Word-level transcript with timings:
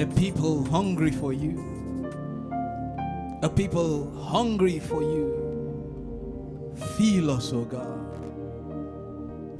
a 0.00 0.06
people 0.06 0.64
hungry 0.64 1.10
for 1.10 1.34
you, 1.34 1.58
a 3.42 3.50
people 3.50 4.10
hungry 4.18 4.78
for 4.78 5.02
you. 5.02 6.72
Feel 6.96 7.30
us, 7.30 7.52
O 7.52 7.64
God. 7.64 7.98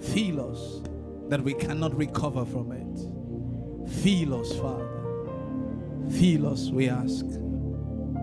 Feel 0.01 0.41
us 0.51 0.81
that 1.29 1.43
we 1.43 1.53
cannot 1.53 1.95
recover 1.95 2.47
from 2.47 2.73
it. 2.73 3.91
Feel 4.03 4.41
us, 4.41 4.57
Father. 4.57 4.89
Feel 6.11 6.47
us, 6.47 6.71
we 6.71 6.89
ask. 6.89 7.27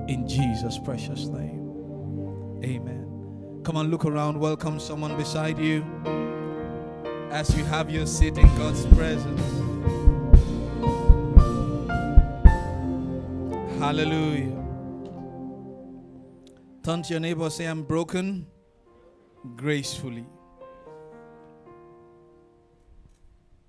In 0.08 0.26
Jesus' 0.28 0.80
precious 0.80 1.28
name. 1.28 2.60
Amen. 2.64 3.62
Come 3.64 3.78
on, 3.78 3.92
look 3.92 4.06
around. 4.06 4.40
Welcome 4.40 4.80
someone 4.80 5.16
beside 5.18 5.60
you 5.60 5.86
as 7.30 7.56
you 7.56 7.64
have 7.66 7.92
your 7.92 8.08
seat 8.08 8.40
in 8.40 8.48
God's 8.58 8.88
presence. 8.88 9.97
Hallelujah. 13.80 14.64
Turn 16.84 17.04
to 17.04 17.14
your 17.14 17.20
neighbor, 17.20 17.48
say, 17.52 17.66
I'm 17.66 17.84
broken 17.84 18.48
gracefully. 19.56 20.26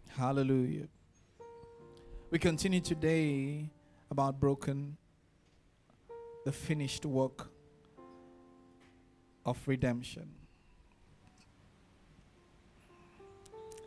Hallelujah. 0.08 0.88
We 2.30 2.38
continue 2.38 2.80
today 2.80 3.68
about 4.10 4.40
broken, 4.40 4.96
the 6.46 6.52
finished 6.52 7.04
work 7.04 7.50
of 9.44 9.58
redemption. 9.66 10.30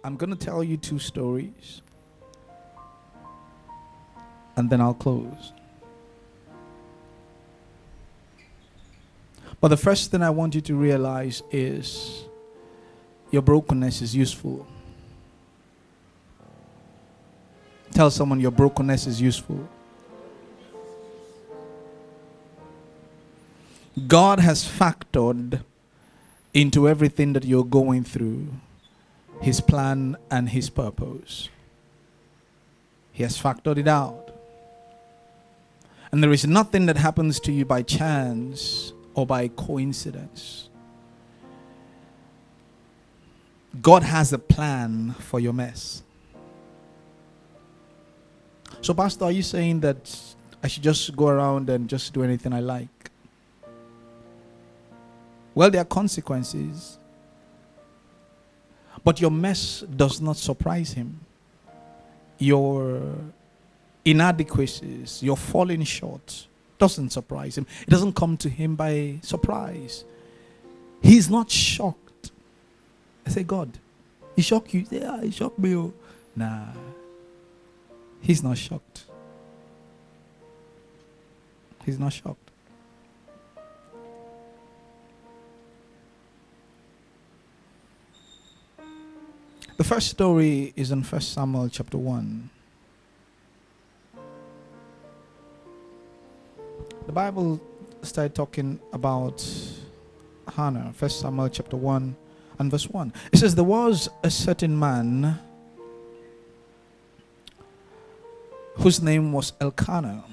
I'm 0.03 0.17
going 0.17 0.30
to 0.30 0.36
tell 0.36 0.64
you 0.64 0.77
two 0.77 0.99
stories 0.99 1.81
and 4.55 4.69
then 4.69 4.81
I'll 4.81 4.94
close. 4.94 5.53
But 9.62 9.67
the 9.67 9.78
first 9.78 10.09
thing 10.09 10.23
I 10.23 10.31
want 10.31 10.56
you 10.56 10.62
to 10.62 10.76
realize 10.76 11.44
is 11.52 12.26
your 13.30 13.44
brokenness 13.44 14.02
is 14.02 14.16
useful. 14.16 14.66
Tell 17.92 18.09
someone 18.09 18.39
your 18.39 18.52
brokenness 18.52 19.06
is 19.06 19.22
useful. 19.22 19.70
God 24.08 24.39
has 24.39 24.66
factored 24.66 25.64
into 26.54 26.89
everything 26.89 27.34
that 27.34 27.45
you're 27.45 27.64
going 27.64 28.04
through 28.04 28.48
his 29.42 29.62
plan 29.62 30.17
and 30.32 30.50
his 30.50 30.70
purpose. 30.72 31.50
He 33.12 33.22
has 33.22 33.39
factored 33.39 33.78
it 33.78 33.88
out. 33.88 34.34
And 36.12 36.23
there 36.23 36.32
is 36.32 36.48
nothing 36.48 36.88
that 36.88 36.98
happens 36.98 37.39
to 37.42 37.52
you 37.52 37.64
by 37.64 37.84
chance 37.84 38.94
or 39.14 39.26
by 39.26 39.48
coincidence. 39.50 40.70
God 43.82 44.04
has 44.04 44.33
a 44.33 44.39
plan 44.39 45.14
for 45.20 45.39
your 45.39 45.54
mess. 45.54 46.04
So, 48.82 48.94
Pastor, 48.94 49.26
are 49.26 49.32
you 49.32 49.44
saying 49.44 49.82
that 49.82 50.17
I 50.64 50.67
should 50.67 50.83
just 50.83 51.16
go 51.16 51.27
around 51.27 51.70
and 51.70 51.88
just 51.88 52.14
do 52.14 52.23
anything 52.23 52.54
I 52.54 52.60
like? 52.60 53.11
Well, 55.54 55.70
there 55.70 55.82
are 55.82 55.86
consequences. 55.86 56.98
But 59.04 59.20
your 59.20 59.32
mess 59.32 59.82
does 59.82 60.21
not 60.21 60.38
surprise 60.38 60.94
him. 60.94 61.20
Your 62.38 63.02
inadequacies, 64.04 65.21
your 65.21 65.38
falling 65.38 65.83
short 65.83 66.48
doesn't 66.81 67.11
surprise 67.11 67.59
him. 67.59 67.67
It 67.83 67.92
doesn't 67.92 68.15
come 68.15 68.37
to 68.37 68.49
him 68.49 68.75
by 68.75 69.19
surprise. 69.21 70.03
He's 70.99 71.30
not 71.30 71.52
shocked. 71.52 72.31
I 73.23 73.30
say, 73.30 73.43
God, 73.43 73.77
he 74.36 74.42
shocked 74.42 74.73
you? 74.73 74.87
Yeah, 74.89 75.21
he 75.21 75.30
shocked 75.30 75.59
me. 75.59 75.75
oh." 75.75 75.93
Nah. 76.36 76.73
He's 78.20 78.41
not 78.41 78.58
shocked. 78.58 79.05
He's 81.86 81.99
not 81.99 82.14
shocked. 82.14 82.49
The 89.77 89.83
first 89.83 90.08
story 90.09 90.73
is 90.75 90.89
in 90.89 91.03
1 91.03 91.21
Samuel 91.21 91.70
chapter 91.70 91.99
1. 91.99 92.49
The 97.11 97.16
Bible 97.16 97.60
started 98.04 98.33
talking 98.33 98.80
about 98.94 99.45
Hannah, 100.48 100.94
First 100.95 101.20
Samuel 101.20 101.49
chapter 101.49 101.76
1 101.76 102.16
and 102.58 102.72
verse 102.72 102.88
1. 102.88 103.11
It 103.33 103.38
says, 103.39 103.54
There 103.54 103.66
was 103.66 104.08
a 104.23 104.32
certain 104.32 104.80
man 104.80 105.38
whose 108.76 109.02
name 109.02 109.33
was 109.33 109.52
Elkanah. 109.60 110.23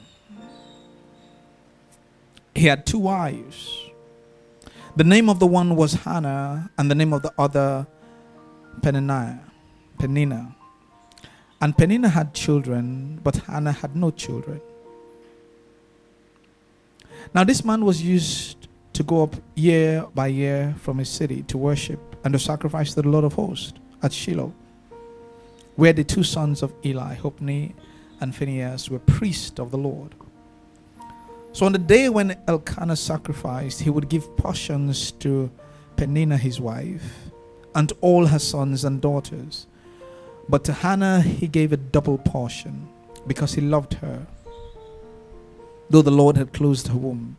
He 2.54 2.66
had 2.66 2.86
two 2.86 3.00
wives. 3.00 3.82
The 4.94 5.02
name 5.02 5.28
of 5.28 5.40
the 5.40 5.48
one 5.48 5.74
was 5.74 5.94
Hannah, 5.94 6.70
and 6.78 6.88
the 6.88 6.94
name 6.94 7.12
of 7.12 7.22
the 7.22 7.32
other 7.36 7.88
Peninnah. 8.82 9.40
Peninnah. 9.98 10.54
And 11.60 11.76
Peninnah 11.76 12.10
had 12.10 12.34
children, 12.34 13.18
but 13.24 13.34
Hannah 13.34 13.72
had 13.72 13.96
no 13.96 14.12
children. 14.12 14.60
Now, 17.34 17.44
this 17.44 17.64
man 17.64 17.84
was 17.84 18.02
used 18.02 18.68
to 18.94 19.02
go 19.02 19.22
up 19.22 19.36
year 19.54 20.06
by 20.14 20.28
year 20.28 20.74
from 20.80 20.98
his 20.98 21.08
city 21.08 21.42
to 21.44 21.58
worship 21.58 22.00
and 22.24 22.32
to 22.32 22.38
sacrifice 22.38 22.94
to 22.94 23.02
the 23.02 23.08
Lord 23.08 23.24
of 23.24 23.34
hosts 23.34 23.74
at 24.02 24.12
Shiloh, 24.12 24.52
where 25.76 25.92
the 25.92 26.04
two 26.04 26.24
sons 26.24 26.62
of 26.62 26.72
Eli, 26.84 27.14
Hophni 27.14 27.74
and 28.20 28.34
Phinehas, 28.34 28.90
were 28.90 28.98
priests 28.98 29.60
of 29.60 29.70
the 29.70 29.78
Lord. 29.78 30.14
So, 31.52 31.66
on 31.66 31.72
the 31.72 31.78
day 31.78 32.08
when 32.08 32.36
Elkanah 32.46 32.96
sacrificed, 32.96 33.80
he 33.80 33.90
would 33.90 34.08
give 34.08 34.36
portions 34.36 35.12
to 35.12 35.50
Peninnah, 35.96 36.38
his 36.38 36.60
wife, 36.60 37.30
and 37.74 37.92
all 38.00 38.26
her 38.26 38.38
sons 38.38 38.84
and 38.84 39.00
daughters. 39.00 39.66
But 40.48 40.64
to 40.64 40.72
Hannah 40.72 41.20
he 41.20 41.46
gave 41.46 41.72
a 41.72 41.76
double 41.76 42.18
portion 42.18 42.88
because 43.26 43.54
he 43.54 43.60
loved 43.60 43.94
her, 43.94 44.26
though 45.90 46.02
the 46.02 46.10
Lord 46.10 46.36
had 46.36 46.52
closed 46.52 46.88
her 46.88 46.96
womb. 46.96 47.36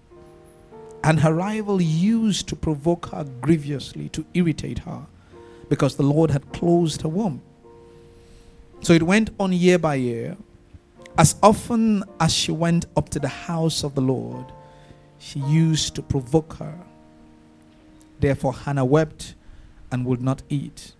And 1.03 1.19
her 1.21 1.33
rival 1.33 1.81
used 1.81 2.47
to 2.49 2.55
provoke 2.55 3.07
her 3.07 3.25
grievously, 3.41 4.09
to 4.09 4.25
irritate 4.33 4.79
her, 4.79 5.05
because 5.69 5.95
the 5.95 6.03
Lord 6.03 6.31
had 6.31 6.51
closed 6.51 7.01
her 7.03 7.09
womb. 7.09 7.41
So 8.81 8.93
it 8.93 9.03
went 9.03 9.29
on 9.39 9.53
year 9.53 9.77
by 9.77 9.95
year. 9.95 10.37
As 11.17 11.35
often 11.43 12.03
as 12.19 12.33
she 12.33 12.51
went 12.51 12.85
up 12.95 13.09
to 13.09 13.19
the 13.19 13.27
house 13.27 13.83
of 13.83 13.95
the 13.95 14.01
Lord, 14.01 14.45
she 15.19 15.39
used 15.39 15.95
to 15.95 16.01
provoke 16.01 16.53
her. 16.55 16.77
Therefore 18.19 18.53
Hannah 18.53 18.85
wept 18.85 19.35
and 19.91 20.05
would 20.05 20.21
not 20.21 20.43
eat. 20.49 20.93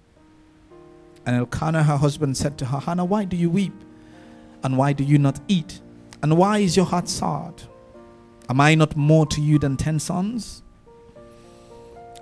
And 1.26 1.36
Elkanah, 1.36 1.84
her 1.84 1.98
husband, 1.98 2.38
said 2.38 2.58
to 2.60 2.66
her, 2.66 2.80
Hannah, 2.80 3.06
why 3.06 3.24
do 3.24 3.36
you 3.36 3.50
weep? 3.50 3.74
And 4.64 4.78
why 4.78 4.94
do 4.94 5.04
you 5.04 5.18
not 5.18 5.40
eat? 5.48 5.82
And 6.22 6.38
why 6.38 6.60
is 6.60 6.76
your 6.76 6.86
heart 6.86 7.08
sad? 7.08 7.64
Am 8.50 8.60
I 8.60 8.76
not 8.76 8.96
more 8.96 9.26
to 9.28 9.42
you 9.42 9.60
than 9.60 9.78
ten 9.78 10.00
sons? 10.00 10.64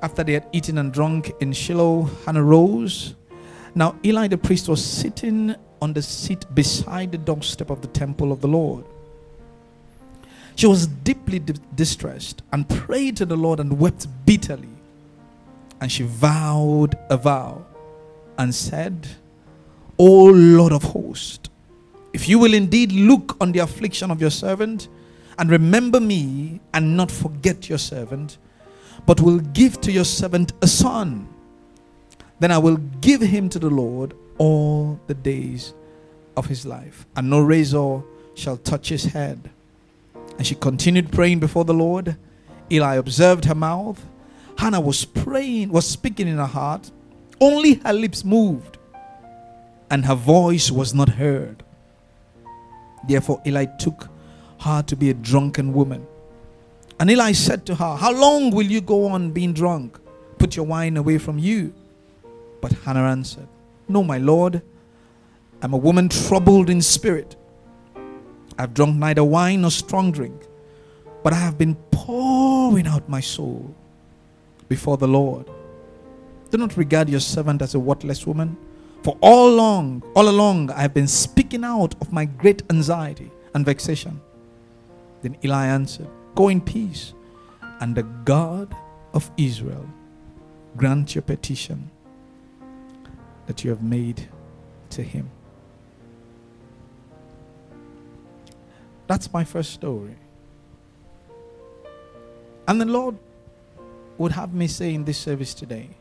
After 0.01 0.23
they 0.23 0.33
had 0.33 0.47
eaten 0.51 0.77
and 0.77 0.93
drunk 0.93 1.31
in 1.39 1.53
Shiloh, 1.53 2.09
Hannah 2.25 2.43
rose. 2.43 3.15
Now 3.73 3.95
Eli 4.03 4.27
the 4.27 4.37
priest 4.37 4.69
was 4.69 4.83
sitting 4.83 5.55
on 5.81 5.93
the 5.93 6.01
seat 6.01 6.45
beside 6.53 7.11
the 7.11 7.17
doorstep 7.17 7.69
of 7.69 7.81
the 7.81 7.87
temple 7.87 8.31
of 8.31 8.41
the 8.41 8.47
Lord. 8.47 8.85
She 10.55 10.67
was 10.67 10.87
deeply 10.87 11.39
di- 11.39 11.53
distressed 11.75 12.41
and 12.51 12.67
prayed 12.67 13.17
to 13.17 13.25
the 13.25 13.35
Lord 13.35 13.59
and 13.59 13.79
wept 13.79 14.07
bitterly. 14.25 14.69
And 15.79 15.91
she 15.91 16.03
vowed 16.03 16.97
a 17.09 17.17
vow 17.17 17.65
and 18.37 18.53
said, 18.53 19.07
O 19.99 20.25
Lord 20.25 20.73
of 20.73 20.83
hosts, 20.83 21.49
If 22.17 22.27
you 22.27 22.39
will 22.39 22.55
indeed 22.55 22.91
look 22.93 23.37
on 23.39 23.51
the 23.51 23.59
affliction 23.59 24.09
of 24.09 24.19
your 24.19 24.31
servant 24.31 24.87
and 25.37 25.51
remember 25.51 25.99
me 25.99 26.59
and 26.73 26.97
not 26.97 27.11
forget 27.11 27.69
your 27.69 27.77
servant, 27.77 28.39
but 29.05 29.21
will 29.21 29.37
give 29.37 29.79
to 29.81 29.91
your 29.91 30.03
servant 30.03 30.51
a 30.63 30.67
son, 30.67 31.29
then 32.39 32.51
I 32.51 32.57
will 32.57 32.77
give 33.01 33.21
him 33.21 33.49
to 33.49 33.59
the 33.59 33.69
Lord 33.69 34.15
all 34.39 34.99
the 35.05 35.13
days 35.13 35.75
of 36.35 36.47
his 36.47 36.65
life, 36.65 37.05
and 37.15 37.29
no 37.29 37.39
razor 37.39 38.01
shall 38.33 38.57
touch 38.57 38.89
his 38.89 39.03
head. 39.05 39.51
And 40.39 40.47
she 40.47 40.55
continued 40.55 41.11
praying 41.11 41.39
before 41.39 41.65
the 41.65 41.75
Lord. 41.75 42.17
Eli 42.71 42.95
observed 42.95 43.45
her 43.45 43.53
mouth. 43.53 44.03
Hannah 44.57 44.81
was 44.81 45.05
praying, 45.05 45.69
was 45.69 45.87
speaking 45.87 46.27
in 46.27 46.37
her 46.37 46.47
heart. 46.47 46.89
Only 47.39 47.75
her 47.75 47.93
lips 47.93 48.23
moved, 48.25 48.79
and 49.91 50.03
her 50.05 50.15
voice 50.15 50.71
was 50.71 50.95
not 50.95 51.09
heard. 51.09 51.61
Therefore, 53.07 53.41
Eli 53.45 53.65
took 53.77 54.09
her 54.61 54.81
to 54.83 54.95
be 54.95 55.09
a 55.09 55.13
drunken 55.13 55.73
woman. 55.73 56.05
And 56.99 57.11
Eli 57.11 57.33
said 57.33 57.65
to 57.67 57.75
her, 57.75 57.95
How 57.95 58.11
long 58.11 58.51
will 58.51 58.65
you 58.65 58.81
go 58.81 59.07
on 59.07 59.31
being 59.31 59.53
drunk? 59.53 59.99
Put 60.39 60.55
your 60.55 60.65
wine 60.65 60.97
away 60.97 61.17
from 61.17 61.37
you. 61.37 61.73
But 62.61 62.71
Hannah 62.71 63.03
answered, 63.03 63.47
No, 63.87 64.03
my 64.03 64.17
Lord, 64.17 64.61
I'm 65.61 65.73
a 65.73 65.77
woman 65.77 66.09
troubled 66.09 66.69
in 66.69 66.81
spirit. 66.81 67.35
I've 68.57 68.73
drunk 68.73 68.97
neither 68.97 69.23
wine 69.23 69.61
nor 69.61 69.71
strong 69.71 70.11
drink, 70.11 70.47
but 71.23 71.33
I 71.33 71.37
have 71.37 71.57
been 71.57 71.75
pouring 71.91 72.87
out 72.87 73.07
my 73.07 73.19
soul 73.19 73.75
before 74.67 74.97
the 74.97 75.07
Lord. 75.07 75.47
Do 76.49 76.57
not 76.57 76.77
regard 76.77 77.09
your 77.09 77.19
servant 77.19 77.61
as 77.61 77.75
a 77.75 77.79
worthless 77.79 78.25
woman, 78.25 78.57
for 79.07 79.17
all 79.21 79.47
along, 79.47 80.03
all 80.17 80.27
along, 80.27 80.69
I 80.69 80.81
have 80.81 80.93
been 80.93 81.07
speaking 81.07 81.63
out 81.63 81.95
of 82.01 82.11
my 82.11 82.25
great 82.25 82.61
anxiety 82.69 83.31
and 83.53 83.65
vexation. 83.65 84.19
Then 85.21 85.37
Eli 85.45 85.67
answered, 85.67 86.09
Go 86.35 86.49
in 86.49 86.59
peace, 86.59 87.13
and 87.79 87.95
the 87.95 88.03
God 88.03 88.75
of 89.13 89.31
Israel 89.37 89.87
grant 90.75 91.15
your 91.15 91.21
petition 91.21 91.89
that 93.45 93.63
you 93.63 93.69
have 93.69 93.81
made 93.81 94.27
to 94.89 95.03
him. 95.03 95.29
That's 99.07 99.31
my 99.31 99.45
first 99.45 99.71
story. 99.71 100.17
And 102.67 102.81
the 102.81 102.85
Lord 102.85 103.17
would 104.17 104.33
have 104.33 104.53
me 104.53 104.67
say 104.67 104.93
in 104.93 105.05
this 105.05 105.17
service 105.17 105.53
today 105.53 105.91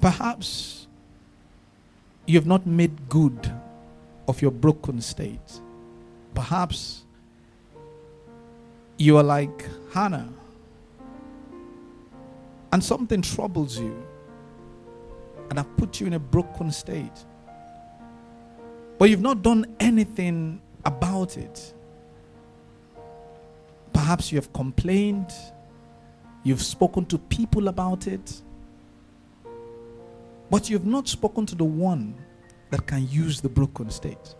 perhaps 0.00 0.85
you 2.26 2.34
have 2.36 2.46
not 2.46 2.66
made 2.66 3.08
good 3.08 3.52
of 4.26 4.42
your 4.42 4.50
broken 4.50 5.00
state. 5.00 5.60
Perhaps 6.34 7.04
you 8.98 9.16
are 9.16 9.22
like 9.22 9.64
Hannah 9.92 10.28
and 12.72 12.82
something 12.82 13.22
troubles 13.22 13.78
you 13.78 14.06
and 15.50 15.58
have 15.58 15.76
put 15.76 16.00
you 16.00 16.06
in 16.08 16.14
a 16.14 16.18
broken 16.18 16.72
state. 16.72 17.24
But 18.98 19.10
you've 19.10 19.22
not 19.22 19.42
done 19.42 19.76
anything 19.78 20.60
about 20.84 21.36
it. 21.36 21.72
Perhaps 23.92 24.32
you 24.32 24.36
have 24.38 24.52
complained, 24.52 25.32
you've 26.42 26.62
spoken 26.62 27.06
to 27.06 27.18
people 27.18 27.68
about 27.68 28.06
it, 28.06 28.42
but 30.50 30.70
you've 30.70 30.86
not 30.86 31.08
spoken 31.08 31.46
to 31.46 31.54
the 31.54 31.64
one 31.64 32.14
that 32.70 32.86
can 32.86 33.08
use 33.08 33.40
the 33.40 33.48
broken 33.48 33.90
state. 33.90 34.34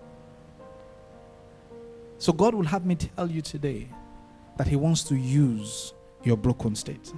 So, 2.18 2.32
God 2.32 2.54
will 2.54 2.64
have 2.64 2.86
me 2.86 2.94
tell 2.94 3.30
you 3.30 3.42
today 3.42 3.88
that 4.56 4.66
He 4.66 4.76
wants 4.76 5.04
to 5.04 5.16
use 5.16 5.92
your 6.22 6.36
broken 6.36 6.74
state. 6.74 7.12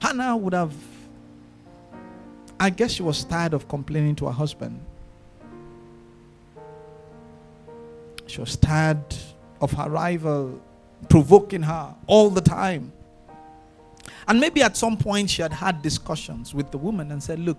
Hannah 0.00 0.36
would 0.36 0.54
have, 0.54 0.74
I 2.58 2.70
guess 2.70 2.92
she 2.92 3.02
was 3.02 3.24
tired 3.24 3.52
of 3.52 3.68
complaining 3.68 4.16
to 4.16 4.26
her 4.26 4.32
husband. 4.32 4.80
She 8.26 8.40
was 8.40 8.56
tired 8.56 9.04
of 9.60 9.72
her 9.72 9.90
rival 9.90 10.60
provoking 11.08 11.62
her 11.62 11.94
all 12.06 12.30
the 12.30 12.40
time. 12.40 12.92
And 14.28 14.40
maybe 14.40 14.62
at 14.62 14.76
some 14.76 14.96
point 14.96 15.30
she 15.30 15.42
had 15.42 15.52
had 15.52 15.82
discussions 15.82 16.54
with 16.54 16.70
the 16.70 16.78
woman 16.78 17.10
and 17.12 17.22
said, 17.22 17.38
Look, 17.38 17.58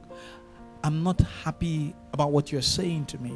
I'm 0.84 1.04
not 1.04 1.20
happy 1.44 1.94
about 2.14 2.32
what 2.32 2.52
you're 2.52 2.62
saying 2.62 3.06
to 3.08 3.18
me. 3.20 3.34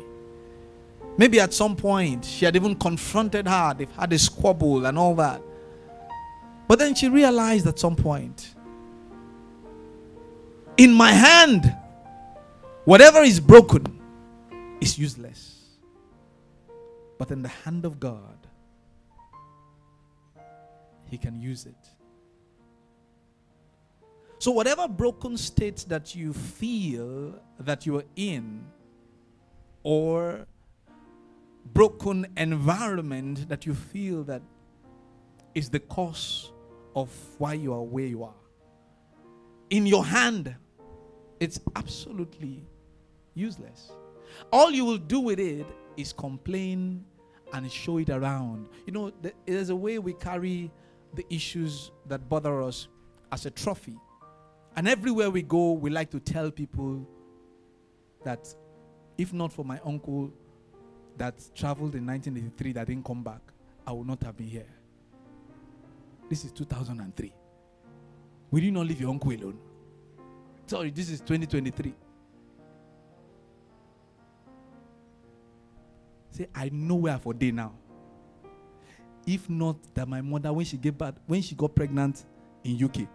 Maybe 1.18 1.40
at 1.40 1.54
some 1.54 1.76
point 1.76 2.26
she 2.26 2.46
had 2.46 2.56
even 2.56 2.76
confronted 2.76 3.48
her, 3.48 3.74
they've 3.74 3.92
had 3.92 4.12
a 4.12 4.20
squabble 4.20 4.86
and 4.86 4.98
all 4.98 5.16
that. 5.16 5.42
But 6.68 6.80
then 6.80 6.96
she 6.96 7.10
realized 7.10 7.68
at 7.68 7.80
some 7.80 7.96
point, 7.96 8.54
in 10.78 10.94
my 10.94 11.12
hand, 11.12 11.76
whatever 12.84 13.22
is 13.22 13.40
broken 13.40 14.02
is 14.82 14.98
useless. 14.98 15.52
But 17.18 17.32
in 17.32 17.42
the 17.42 17.50
hand 17.50 17.86
of 17.86 18.00
God, 18.00 18.38
He 21.10 21.18
can 21.18 21.40
use 21.40 21.66
it. 21.66 21.95
So, 24.46 24.52
whatever 24.52 24.88
broken 24.88 25.38
state 25.38 25.86
that 25.88 26.14
you 26.14 26.32
feel 26.32 27.34
that 27.62 27.88
you 27.88 27.98
are 27.98 28.04
in, 28.16 28.64
or 29.82 30.46
broken 31.74 32.28
environment 32.38 33.50
that 33.50 33.66
you 33.66 33.74
feel 33.74 34.24
that 34.26 34.44
is 35.56 35.72
the 35.72 35.80
cause 35.80 36.52
of 36.96 37.10
why 37.40 37.54
you 37.54 37.74
are 37.74 37.82
where 37.82 38.06
you 38.06 38.24
are, 38.24 38.36
in 39.72 39.88
your 39.88 40.06
hand, 40.06 40.56
it's 41.40 41.60
absolutely 41.76 42.64
useless. 43.34 43.94
All 44.54 44.70
you 44.70 44.86
will 44.86 45.00
do 45.00 45.22
with 45.22 45.40
it 45.40 45.66
is 45.98 46.14
complain 46.14 47.04
and 47.52 47.72
show 47.72 47.98
it 47.98 48.12
around. 48.12 48.70
You 48.86 48.94
know, 48.94 49.12
there's 49.48 49.70
a 49.72 49.76
way 49.76 49.98
we 49.98 50.14
carry 50.14 50.70
the 51.16 51.26
issues 51.34 51.90
that 52.06 52.30
bother 52.30 52.62
us 52.62 52.90
as 53.32 53.48
a 53.48 53.50
trophy. 53.50 53.98
And 54.76 54.88
everywhere 54.88 55.30
we 55.30 55.42
go, 55.42 55.72
we 55.72 55.90
like 55.90 56.10
to 56.12 56.20
tell 56.20 56.52
people 56.52 57.08
that 58.24 58.54
if 59.18 59.32
not 59.32 59.54
for 59.54 59.64
my 59.64 59.80
uncle 59.86 60.32
that 61.18 61.36
traveled 61.56 61.96
in 61.96 62.06
1983 62.06 62.74
that 62.74 62.88
didn't 62.88 63.06
come 63.06 63.24
back, 63.24 63.42
I 63.88 63.94
would 63.94 64.08
not 64.08 64.22
have 64.24 64.36
been 64.36 64.48
here. 64.48 64.68
This 66.30 66.44
is 66.44 66.52
2003. 66.52 67.34
Will 68.52 68.64
you 68.64 68.72
not 68.72 68.86
leave 68.86 69.00
your 69.00 69.12
uncle 69.12 69.32
alone? 69.32 69.58
Sorry, 70.68 70.90
this 70.90 71.10
is 71.10 71.20
2023. 71.22 71.94
Say, 76.32 76.48
I 76.54 76.70
know 76.74 76.96
where 76.96 77.18
for 77.18 77.34
day 77.34 77.52
now. 77.52 77.74
If 79.26 79.50
not 79.50 79.78
that 79.94 80.08
my 80.08 80.22
mother, 80.22 80.52
when 80.52 80.66
she 80.66 80.78
gave 80.78 80.98
birth, 80.98 81.16
when 81.28 81.42
she 81.42 81.56
got 81.56 81.74
pregnant 81.74 82.26
in 82.64 82.84
UK, 82.84 83.08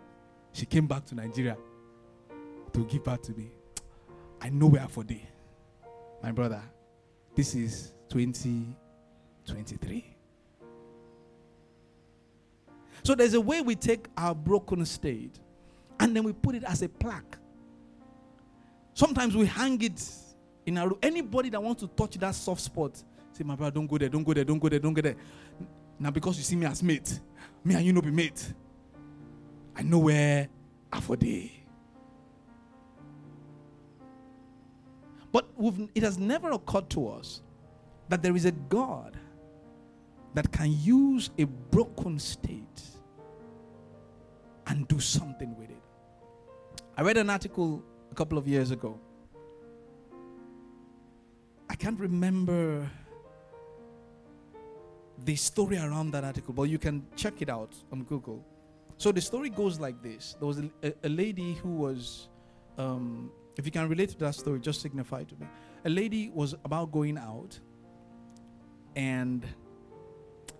she 0.53 0.67
came 0.67 0.87
back 0.87 1.05
to 1.07 1.15
Nigeria 1.15 1.57
to 2.73 2.85
give 2.85 3.05
birth 3.05 3.23
to 3.23 3.33
me. 3.33 3.51
I 4.41 4.49
know 4.49 4.67
where 4.67 4.87
for 4.89 5.05
day. 5.05 5.29
My 6.23 6.33
brother, 6.33 6.63
this 7.35 7.55
is 7.55 7.93
2023. 8.11 10.05
So 13.03 13.15
there's 13.15 13.35
a 13.35 13.41
way 13.41 13.61
we 13.63 13.75
take 13.77 14.07
our 14.17 14.35
broken 14.35 14.85
state 14.85 15.39
and 15.99 16.15
then 16.15 16.25
we 16.25 16.33
put 16.33 16.55
it 16.55 16.65
as 16.65 16.83
a 16.83 16.89
plaque. 16.89 17.37
Sometimes 18.95 19.37
we 19.37 19.47
hang 19.47 19.81
it 19.81 20.03
in 20.67 20.77
our 20.79 20.89
room. 20.89 20.99
Anybody 21.03 21.49
that 21.51 21.63
wants 21.63 21.83
to 21.83 21.89
touch 21.89 22.17
that 22.17 22.35
soft 22.35 22.61
spot, 22.61 23.03
say, 23.33 23.45
My 23.45 23.55
brother, 23.57 23.75
don't 23.75 23.87
go 23.87 23.97
there, 23.99 24.09
don't 24.09 24.25
go 24.25 24.35
there, 24.35 24.45
don't 24.45 24.59
go 24.59 24.69
there, 24.69 24.79
don't 24.79 24.95
go 24.95 25.01
there. 25.03 25.17
Now, 25.99 26.11
because 26.11 26.37
you 26.39 26.43
see 26.43 26.57
me 26.57 26.67
as 26.67 26.83
mate, 26.83 27.21
me 27.65 27.75
and 27.75 27.85
you 27.85 27.93
know 27.93 28.01
be 28.03 28.11
mate. 28.11 28.53
I 29.81 29.83
know 29.83 29.99
where. 29.99 30.47
But 35.33 35.47
it 35.95 36.03
has 36.03 36.19
never 36.19 36.51
occurred 36.51 36.91
to 36.91 37.09
us 37.09 37.41
that 38.11 38.23
there 38.23 38.37
is 38.37 38.45
a 38.45 38.51
God 38.51 39.17
that 40.35 40.53
can 40.53 40.77
use 40.83 41.31
a 41.39 41.45
broken 41.45 42.19
state 42.19 42.83
and 44.67 44.87
do 44.87 45.01
something 45.01 45.57
with 45.57 45.71
it. 45.71 45.83
I 46.99 47.03
read 47.03 47.17
an 47.17 47.31
article 47.31 47.83
a 48.13 48.15
couple 48.15 48.37
of 48.37 48.47
years 48.47 48.73
ago. 48.73 49.01
I 51.71 51.75
can't 51.75 51.99
remember 51.99 52.87
the 55.25 55.37
story 55.37 55.79
around 55.79 56.11
that 56.11 56.25
article, 56.25 56.53
but 56.53 56.65
you 56.65 56.79
can 56.79 57.07
check 57.17 57.41
it 57.41 57.49
out 57.49 57.75
on 57.91 58.03
Google. 58.03 58.45
So 59.01 59.11
the 59.13 59.21
story 59.23 59.49
goes 59.49 59.81
like 59.81 60.03
this: 60.03 60.37
there 60.39 60.47
was 60.47 60.59
a, 60.59 60.93
a 61.03 61.09
lady 61.09 61.55
who 61.55 61.71
was 61.71 62.29
um, 62.77 63.33
If 63.57 63.67
you 63.67 63.73
can 63.73 63.89
relate 63.89 64.11
to 64.11 64.19
that 64.19 64.35
story, 64.35 64.61
just 64.61 64.81
signify 64.81 65.25
to 65.25 65.37
me. 65.37 65.47
A 65.85 65.91
lady 65.91 66.31
was 66.31 66.55
about 66.65 66.93
going 66.93 67.19
out, 67.19 67.59
and 68.97 69.47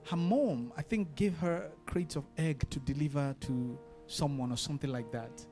her 0.05 0.17
mom, 0.17 0.73
I 0.77 0.83
think, 0.83 1.15
gave 1.15 1.37
her 1.39 1.71
crates 1.87 2.17
of 2.17 2.25
egg 2.37 2.69
to 2.71 2.81
deliver 2.81 3.35
to 3.41 3.79
someone 4.07 4.53
or 4.53 4.57
something 4.57 4.91
like 4.91 5.11
that. 5.13 5.47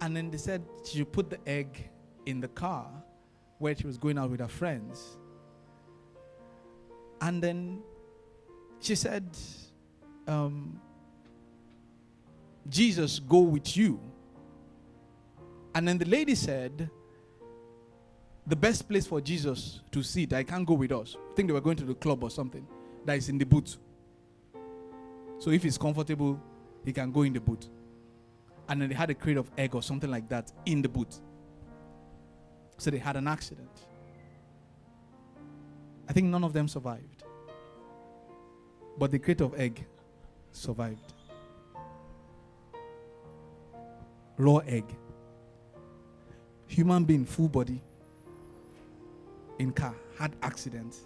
And 0.00 0.16
then 0.16 0.30
they 0.30 0.38
said 0.38 0.62
she 0.84 1.04
put 1.04 1.30
the 1.30 1.38
egg 1.48 1.90
in 2.26 2.40
the 2.40 2.48
car 2.48 2.90
where 3.58 3.74
she 3.74 3.86
was 3.86 3.98
going 3.98 4.18
out 4.18 4.30
with 4.30 4.40
her 4.40 4.48
friends. 4.48 5.18
And 7.20 7.42
then 7.42 7.82
she 8.80 8.94
said, 8.94 9.36
um, 10.26 10.80
Jesus, 12.68 13.18
go 13.18 13.40
with 13.40 13.76
you. 13.76 14.00
And 15.74 15.86
then 15.86 15.98
the 15.98 16.06
lady 16.06 16.34
said, 16.34 16.90
the 18.46 18.56
best 18.56 18.88
place 18.88 19.06
for 19.06 19.20
Jesus 19.20 19.80
to 19.90 20.02
sit, 20.02 20.32
I 20.32 20.44
can't 20.44 20.64
go 20.66 20.74
with 20.74 20.92
us. 20.92 21.16
I 21.32 21.34
think 21.34 21.48
they 21.48 21.52
were 21.52 21.60
going 21.60 21.76
to 21.76 21.84
the 21.84 21.94
club 21.94 22.22
or 22.22 22.30
something. 22.30 22.66
That 23.04 23.16
is 23.16 23.28
in 23.28 23.38
the 23.38 23.44
boot. 23.44 23.76
So 25.38 25.50
if 25.50 25.62
he's 25.62 25.76
comfortable, 25.76 26.40
he 26.84 26.92
can 26.92 27.10
go 27.10 27.22
in 27.22 27.32
the 27.32 27.40
boot. 27.40 27.68
And 28.68 28.80
then 28.80 28.88
they 28.88 28.94
had 28.94 29.10
a 29.10 29.14
crate 29.14 29.36
of 29.36 29.50
egg 29.58 29.74
or 29.74 29.82
something 29.82 30.10
like 30.10 30.28
that 30.28 30.52
in 30.64 30.80
the 30.80 30.88
boot. 30.88 31.20
So 32.78 32.90
they 32.90 32.98
had 32.98 33.16
an 33.16 33.26
accident. 33.26 33.86
I 36.08 36.12
think 36.12 36.28
none 36.28 36.44
of 36.44 36.52
them 36.52 36.68
survived. 36.68 37.24
But 38.98 39.10
the 39.10 39.18
crate 39.18 39.40
of 39.40 39.58
egg 39.58 39.84
survived. 40.52 41.12
Raw 44.38 44.58
egg. 44.58 44.84
Human 46.66 47.04
being, 47.04 47.24
full 47.24 47.48
body, 47.48 47.80
in 49.58 49.72
car, 49.72 49.94
had 50.18 50.34
accident. 50.42 50.96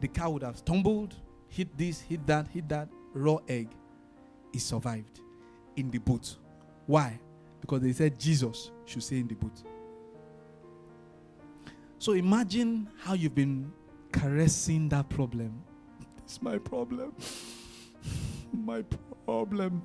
The 0.00 0.08
car 0.08 0.30
would 0.30 0.42
have 0.42 0.58
stumbled, 0.58 1.14
hit 1.48 1.76
this, 1.76 2.00
hit 2.00 2.26
that, 2.26 2.48
hit 2.48 2.68
that. 2.68 2.88
Raw 3.14 3.38
egg. 3.48 3.68
He 4.52 4.58
survived 4.58 5.20
in 5.76 5.90
the 5.90 5.98
boot. 5.98 6.36
Why? 6.86 7.18
Because 7.60 7.80
they 7.82 7.92
said 7.92 8.18
Jesus 8.18 8.70
should 8.84 9.02
stay 9.02 9.18
in 9.18 9.28
the 9.28 9.34
boot. 9.34 9.62
So 11.98 12.12
imagine 12.12 12.88
how 13.02 13.14
you've 13.14 13.34
been 13.34 13.72
caressing 14.12 14.88
that 14.90 15.08
problem. 15.08 15.62
It's 16.24 16.40
my 16.40 16.58
problem. 16.58 17.14
my 18.52 18.82
problem. 19.26 19.82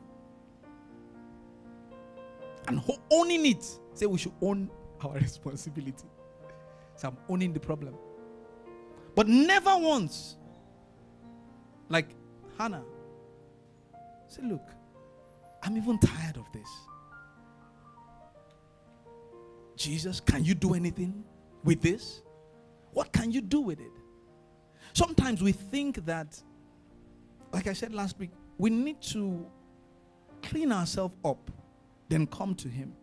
And 2.70 2.84
owning 3.12 3.48
it. 3.48 3.66
Say 3.96 4.06
we 4.06 4.20
should 4.20 4.34
own 4.42 4.70
our 5.02 5.14
responsibility. 5.16 6.06
So 6.96 7.08
I'm 7.08 7.18
owning 7.28 7.52
the 7.52 7.60
problem. 7.60 7.96
But 9.16 9.28
never 9.28 9.76
once, 9.76 10.38
like 11.90 12.10
Hannah, 12.58 12.84
say, 14.28 14.44
look, 14.44 14.70
I'm 15.64 15.76
even 15.78 15.98
tired 15.98 16.38
of 16.38 16.46
this. 16.54 16.70
Jesus, 19.76 20.20
can 20.20 20.46
you 20.46 20.54
do 20.54 20.76
anything 20.76 21.24
with 21.64 21.82
this? 21.82 22.22
What 22.92 23.12
can 23.12 23.32
you 23.32 23.42
do 23.42 23.62
with 23.62 23.80
it? 23.80 23.92
Sometimes 24.94 25.42
we 25.42 25.54
think 25.54 26.06
that, 26.06 26.40
like 27.52 27.66
I 27.66 27.74
said 27.74 27.94
last 27.94 28.20
week, 28.20 28.32
we 28.58 28.70
need 28.70 29.02
to 29.04 29.46
clean 30.44 30.72
ourselves 30.72 31.16
up, 31.26 31.50
then 32.10 32.28
come 32.28 32.56
to 32.56 32.68
Him. 32.68 32.94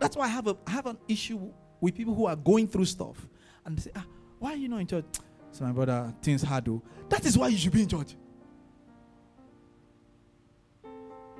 That's 0.00 0.16
why 0.16 0.24
I 0.24 0.28
have, 0.28 0.48
a, 0.48 0.56
I 0.66 0.70
have 0.72 0.86
an 0.86 0.98
issue 1.06 1.38
with 1.80 1.94
people 1.94 2.14
who 2.14 2.26
are 2.26 2.36
going 2.36 2.66
through 2.66 2.86
stuff 2.86 3.26
and 3.64 3.80
say, 3.80 3.90
ah, 3.94 4.04
why 4.38 4.52
are 4.52 4.56
you 4.56 4.68
not 4.68 4.80
in 4.80 4.86
church? 4.86 5.04
So, 5.52 5.64
my 5.64 5.72
brother, 5.72 6.12
things 6.20 6.42
hard. 6.42 6.64
Though. 6.64 6.82
That 7.08 7.24
is 7.24 7.38
why 7.38 7.48
you 7.48 7.58
should 7.58 7.72
be 7.72 7.82
in 7.82 7.88
church. 7.88 8.16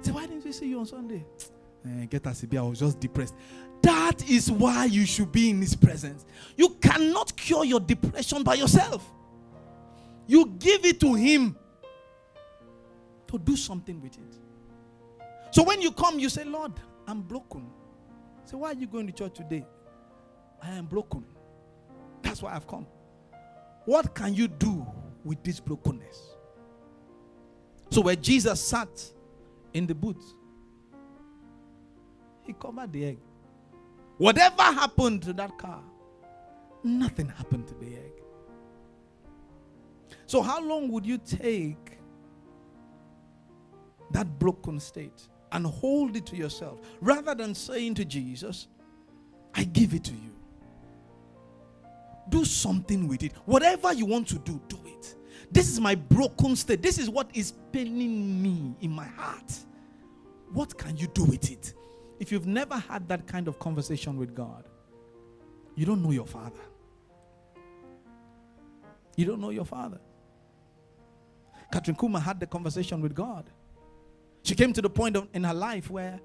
Say, 0.03 0.13
why 0.13 0.27
didn't 0.27 0.45
we 0.45 0.53
see 0.53 0.69
you 0.69 0.79
on 0.79 0.87
Sunday? 0.87 1.25
Eh, 1.87 2.07
get 2.07 2.27
us 2.27 2.43
I 2.51 2.61
was 2.63 2.79
just 2.79 2.99
depressed. 2.99 3.35
That 3.83 4.27
is 4.27 4.51
why 4.51 4.87
you 4.87 5.05
should 5.05 5.31
be 5.31 5.51
in 5.51 5.61
his 5.61 5.77
presence. 5.77 6.25
You 6.57 6.71
cannot 6.81 7.37
cure 7.37 7.63
your 7.67 7.81
depression 7.81 8.43
by 8.43 8.55
yourself. 8.55 9.07
You 10.27 10.47
give 10.59 10.87
it 10.87 10.99
to 11.01 11.13
him 11.13 11.55
to 13.27 13.39
do 13.39 13.55
something 13.55 14.01
with 14.01 14.15
it. 14.15 14.44
So 15.55 15.63
when 15.63 15.81
you 15.81 15.93
come, 15.93 16.19
you 16.19 16.29
say, 16.29 16.43
Lord, 16.43 16.73
I'm 17.07 17.23
broken. 17.23 17.71
Say, 18.45 18.57
why 18.57 18.73
are 18.73 18.75
you 18.75 18.89
going 18.89 19.07
to 19.07 19.13
church 19.13 19.35
today? 19.35 19.65
I 20.61 20.71
am 20.73 20.87
broken. 20.87 21.25
That's 22.23 22.43
why 22.43 22.57
I've 22.57 22.67
come. 22.67 22.89
What 23.85 24.17
can 24.17 24.35
you 24.35 24.49
do 24.49 24.85
with 25.23 25.45
this 25.45 25.61
brokenness? 25.61 26.35
So 27.93 28.01
where 28.01 28.17
Jesus 28.17 28.61
sat 28.61 28.89
in 29.75 29.87
the 29.87 29.95
booth, 29.95 30.25
he 32.43 32.53
covered 32.55 32.93
the 32.93 33.05
egg. 33.05 33.19
Whatever 34.19 34.63
happened 34.63 35.23
to 35.23 35.33
that 35.35 35.57
car, 35.57 35.85
nothing 36.83 37.29
happened 37.29 37.69
to 37.69 37.75
the 37.75 37.95
egg. 37.95 38.13
So, 40.27 40.43
how 40.43 40.61
long 40.61 40.89
would 40.91 41.07
you 41.07 41.19
take 41.19 41.99
that 44.11 44.39
broken 44.41 44.81
state 44.81 45.29
and 45.55 45.65
hold 45.65 46.17
it 46.17 46.27
to 46.27 46.37
yourself 46.37 46.81
rather 47.01 47.35
than 47.35 47.55
saying 47.55 47.95
to 47.95 48.05
Jesus, 48.05 48.67
I 49.55 49.65
give 49.65 49.95
it 49.95 50.05
to 50.05 50.13
you? 50.13 50.33
Do 52.29 52.45
something 52.45 53.07
with 53.07 53.23
it. 53.23 53.33
Whatever 53.47 53.93
you 53.93 54.05
want 54.05 54.29
to 54.29 54.39
do, 54.39 54.61
do 54.69 54.79
it. 54.87 55.15
This 55.53 55.71
is 55.71 55.81
my 55.81 55.95
broken 55.95 56.57
state. 56.57 56.83
This 56.83 56.99
is 56.99 57.09
what 57.09 57.29
is 57.35 57.53
paining 57.71 58.43
me 58.43 58.75
in 58.81 58.91
my 58.91 59.07
heart. 59.07 59.53
What 60.53 60.77
can 60.77 60.97
you 60.97 61.07
do 61.09 61.25
with 61.25 61.51
it? 61.51 61.75
If 62.19 62.33
you've 62.33 62.47
never 62.47 62.77
had 62.77 63.09
that 63.09 63.27
kind 63.27 63.47
of 63.47 63.59
conversation 63.59 64.17
with 64.17 64.35
God, 64.35 64.65
you 65.77 65.87
don't 65.87 66.03
know 66.03 66.11
your 66.11 66.27
Father. 66.27 66.61
You 69.17 69.27
don't 69.27 69.41
know 69.41 69.51
your 69.51 69.65
Father. 69.65 70.01
Kathryn 71.73 71.97
Kuhlman 71.97 72.23
had 72.23 72.41
the 72.41 72.47
conversation 72.47 73.01
with 73.01 73.15
God. 73.15 73.51
She 74.45 74.55
came 74.55 74.73
to 74.75 74.83
the 74.83 74.91
point 74.91 75.17
of, 75.17 75.27
in 75.33 75.43
her 75.43 75.55
life 75.55 75.91
where 75.91 76.21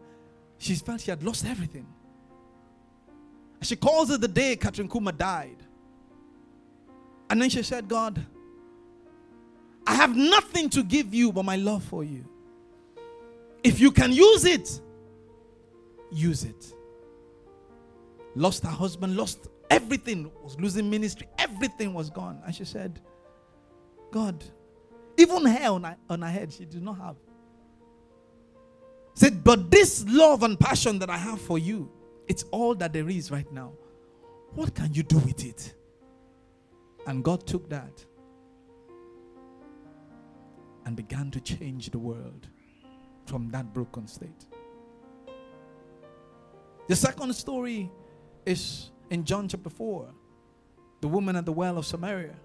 she 0.58 0.76
felt 0.76 1.02
she 1.02 1.10
had 1.10 1.24
lost 1.24 1.46
everything. 1.46 1.88
She 3.62 3.78
calls 3.78 4.12
it 4.12 4.22
the 4.22 4.28
day 4.28 4.58
Kathryn 4.58 4.90
Kuhlman 4.90 5.18
died. 5.18 5.56
And 7.30 7.42
then 7.42 7.50
she 7.50 7.64
said, 7.64 7.88
God, 7.88 8.24
I 9.88 9.96
have 9.96 10.16
nothing 10.16 10.70
to 10.72 10.84
give 10.84 11.14
you 11.14 11.32
but 11.32 11.44
my 11.44 11.56
love 11.56 11.84
for 11.84 12.04
you. 12.04 12.26
If 13.64 13.80
you 13.80 13.90
can 13.90 14.12
use 14.12 14.44
it, 14.44 14.82
use 16.12 16.44
it. 16.44 16.74
Lost 18.36 18.64
her 18.64 18.70
husband, 18.70 19.16
lost 19.16 19.48
everything, 19.70 20.30
was 20.44 20.60
losing 20.60 20.90
ministry, 20.90 21.28
everything 21.38 21.94
was 21.94 22.10
gone. 22.10 22.42
And 22.46 22.54
she 22.54 22.66
said, 22.66 23.00
God, 24.12 24.44
even 25.18 25.46
hair 25.46 25.72
on 25.72 25.84
her, 25.84 25.98
on 26.10 26.22
her 26.22 26.30
head, 26.30 26.52
she 26.52 26.66
did 26.66 26.84
not 26.84 26.98
have. 26.98 27.16
Said, 29.20 29.44
but 29.44 29.70
this 29.70 30.06
love 30.08 30.44
and 30.44 30.58
passion 30.58 30.98
that 31.00 31.10
I 31.10 31.18
have 31.18 31.42
for 31.42 31.60
you, 31.60 31.92
it's 32.30 32.44
all 32.52 32.74
that 32.76 32.94
there 32.94 33.10
is 33.10 33.30
right 33.32 33.52
now. 33.52 33.74
What 34.56 34.74
can 34.74 34.94
you 34.94 35.04
do 35.04 35.18
with 35.18 35.44
it? 35.44 35.74
And 37.06 37.22
God 37.22 37.46
took 37.46 37.70
that 37.70 38.06
and 40.86 40.96
began 40.96 41.32
to 41.32 41.42
change 41.42 41.90
the 41.90 42.00
world 42.00 42.48
from 43.26 43.50
that 43.50 43.74
broken 43.74 44.08
state. 44.08 44.46
The 46.88 46.96
second 46.96 47.34
story 47.36 47.92
is 48.46 48.92
in 49.10 49.26
John 49.26 49.50
chapter 49.50 49.70
4, 49.70 50.14
the 51.02 51.10
woman 51.10 51.36
at 51.36 51.46
the 51.46 51.52
well 51.52 51.78
of 51.78 51.86
Samaria. 51.86 52.38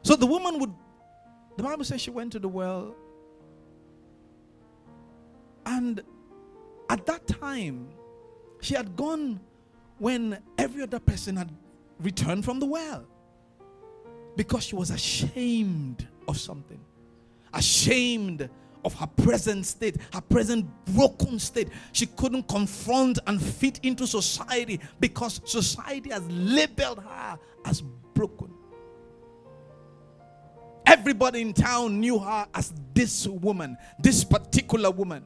So 0.00 0.16
the 0.16 0.24
woman 0.24 0.58
would, 0.58 0.72
the 1.58 1.64
Bible 1.64 1.84
says 1.84 2.00
she 2.00 2.10
went 2.10 2.30
to 2.32 2.38
the 2.38 2.48
well, 2.48 2.94
and 5.66 6.00
at 6.88 7.04
that 7.06 7.26
time, 7.26 7.88
she 8.60 8.74
had 8.74 8.94
gone 8.94 9.40
when 9.98 10.38
every 10.56 10.82
other 10.82 11.00
person 11.00 11.34
had 11.36 11.50
returned 11.98 12.44
from 12.44 12.60
the 12.60 12.66
well 12.66 13.04
because 14.36 14.62
she 14.62 14.76
was 14.76 14.90
ashamed 14.90 16.06
of 16.28 16.38
something, 16.38 16.78
ashamed 17.52 18.48
of 18.84 18.94
her 18.94 19.08
present 19.08 19.66
state, 19.66 19.96
her 20.12 20.20
present 20.20 20.64
broken 20.94 21.40
state. 21.40 21.70
She 21.90 22.06
couldn't 22.06 22.46
confront 22.46 23.18
and 23.26 23.42
fit 23.42 23.80
into 23.82 24.06
society 24.06 24.78
because 25.00 25.40
society 25.44 26.10
has 26.10 26.22
labeled 26.30 27.00
her 27.02 27.36
as 27.64 27.80
broken. 28.14 28.54
Everybody 30.88 31.42
in 31.42 31.52
town 31.52 32.00
knew 32.00 32.18
her 32.18 32.46
as 32.54 32.72
this 32.94 33.26
woman, 33.26 33.76
this 33.98 34.24
particular 34.24 34.90
woman. 34.90 35.22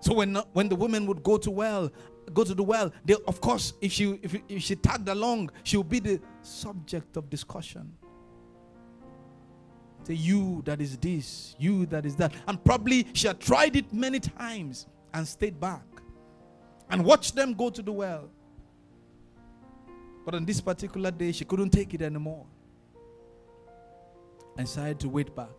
So 0.00 0.14
when 0.14 0.34
when 0.52 0.68
the 0.68 0.74
woman 0.74 1.06
would 1.06 1.22
go 1.22 1.38
to 1.38 1.48
well, 1.48 1.92
go 2.34 2.42
to 2.42 2.54
the 2.54 2.64
well, 2.64 2.92
they 3.04 3.14
of 3.28 3.40
course 3.40 3.74
if 3.80 3.92
she 3.92 4.18
if, 4.20 4.34
if 4.48 4.62
she 4.64 4.74
tagged 4.74 5.08
along, 5.08 5.52
she 5.62 5.76
would 5.76 5.88
be 5.88 6.00
the 6.00 6.20
subject 6.42 7.16
of 7.16 7.30
discussion. 7.30 7.92
Say 10.02 10.14
you 10.14 10.60
that 10.64 10.80
is 10.80 10.96
this, 10.96 11.54
you 11.60 11.86
that 11.86 12.04
is 12.04 12.16
that, 12.16 12.32
and 12.48 12.62
probably 12.64 13.06
she 13.12 13.28
had 13.28 13.38
tried 13.38 13.76
it 13.76 13.92
many 13.92 14.18
times 14.18 14.88
and 15.14 15.26
stayed 15.26 15.60
back 15.60 15.86
and 16.90 17.04
watched 17.04 17.36
them 17.36 17.54
go 17.54 17.70
to 17.70 17.80
the 17.80 17.92
well. 17.92 18.28
But 20.24 20.34
on 20.34 20.44
this 20.44 20.60
particular 20.60 21.12
day, 21.12 21.30
she 21.30 21.44
couldn't 21.44 21.70
take 21.70 21.94
it 21.94 22.02
anymore 22.02 22.44
and 24.58 24.66
decided 24.66 25.00
to 25.00 25.08
wait 25.08 25.34
back. 25.34 25.50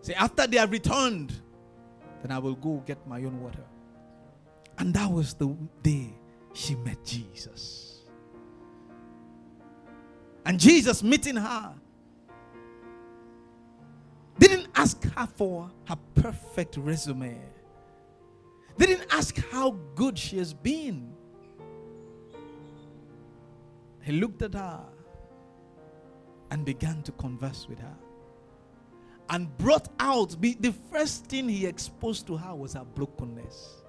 Say, 0.00 0.14
after 0.14 0.46
they 0.46 0.56
have 0.56 0.72
returned, 0.72 1.32
then 2.22 2.32
I 2.32 2.38
will 2.38 2.54
go 2.54 2.82
get 2.86 3.06
my 3.06 3.18
own 3.18 3.40
water. 3.40 3.64
And 4.78 4.94
that 4.94 5.12
was 5.12 5.34
the 5.34 5.54
day 5.82 6.14
she 6.54 6.74
met 6.76 7.04
Jesus. 7.04 8.00
And 10.46 10.58
Jesus 10.58 11.02
meeting 11.02 11.36
her 11.36 11.74
didn't 14.38 14.68
ask 14.74 15.04
her 15.14 15.28
for 15.36 15.70
her 15.84 15.98
perfect 16.14 16.78
resume. 16.78 17.38
Didn't 18.78 19.06
ask 19.10 19.36
how 19.50 19.72
good 19.94 20.18
she 20.18 20.38
has 20.38 20.54
been. 20.54 21.12
He 24.00 24.12
looked 24.12 24.40
at 24.40 24.54
her 24.54 24.80
and 26.50 26.64
began 26.64 27.02
to 27.02 27.12
converse 27.12 27.66
with 27.68 27.78
her. 27.78 27.96
And 29.28 29.56
brought 29.58 29.88
out 30.00 30.36
the 30.40 30.74
first 30.90 31.26
thing 31.26 31.48
he 31.48 31.66
exposed 31.66 32.26
to 32.26 32.36
her 32.36 32.54
was 32.54 32.72
her 32.72 32.84
brokenness. 32.84 33.82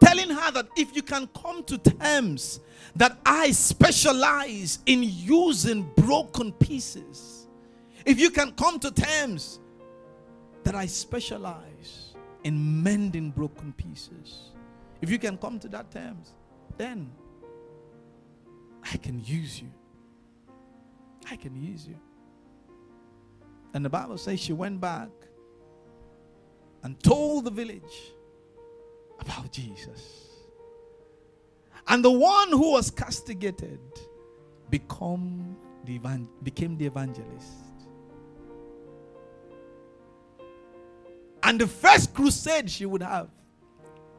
Telling 0.00 0.30
her 0.30 0.50
that 0.52 0.68
if 0.76 0.94
you 0.94 1.02
can 1.02 1.28
come 1.28 1.64
to 1.64 1.78
terms 1.78 2.60
that 2.94 3.18
I 3.26 3.50
specialize 3.50 4.78
in 4.86 5.02
using 5.02 5.90
broken 5.96 6.52
pieces, 6.52 7.48
if 8.04 8.20
you 8.20 8.30
can 8.30 8.52
come 8.52 8.78
to 8.80 8.90
terms 8.90 9.60
that 10.62 10.74
I 10.74 10.86
specialize 10.86 12.14
in 12.44 12.82
mending 12.82 13.30
broken 13.30 13.72
pieces, 13.72 14.50
if 15.00 15.10
you 15.10 15.18
can 15.18 15.36
come 15.36 15.58
to 15.58 15.68
that 15.68 15.90
terms, 15.90 16.34
then 16.76 17.10
I 18.84 18.96
can 18.98 19.24
use 19.24 19.60
you. 19.60 19.70
I 21.30 21.36
can 21.36 21.54
use 21.54 21.86
you. 21.86 21.98
And 23.72 23.84
the 23.84 23.90
Bible 23.90 24.18
says 24.18 24.38
she 24.38 24.52
went 24.52 24.80
back 24.80 25.08
and 26.82 27.02
told 27.02 27.44
the 27.44 27.50
village 27.50 28.12
about 29.18 29.50
Jesus. 29.50 30.28
And 31.88 32.04
the 32.04 32.10
one 32.10 32.50
who 32.50 32.72
was 32.72 32.90
castigated 32.90 33.80
become 34.70 35.56
the 35.84 35.96
evan- 35.96 36.28
became 36.42 36.76
the 36.76 36.86
evangelist. 36.86 37.52
And 41.42 41.60
the 41.60 41.66
first 41.66 42.14
crusade 42.14 42.70
she 42.70 42.86
would 42.86 43.02
have, 43.02 43.28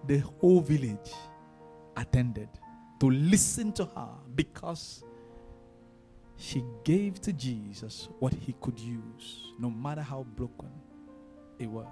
the 0.05 0.19
whole 0.19 0.61
village 0.61 1.11
attended 1.97 2.49
to 2.99 3.09
listen 3.09 3.71
to 3.73 3.85
her 3.85 4.09
because 4.35 5.04
she 6.37 6.63
gave 6.83 7.21
to 7.21 7.33
Jesus 7.33 8.09
what 8.19 8.33
he 8.33 8.53
could 8.61 8.79
use, 8.79 9.53
no 9.59 9.69
matter 9.69 10.01
how 10.01 10.23
broken 10.35 10.71
it 11.59 11.67
was. 11.67 11.87